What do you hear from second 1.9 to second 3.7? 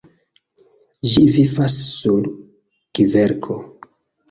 sur kverko.